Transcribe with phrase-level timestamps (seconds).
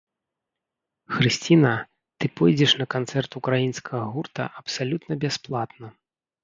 [1.15, 1.73] Хрысціна,
[2.19, 5.87] ты пойдзеш на канцэрт украінскага гурта абсалютна бясплатна.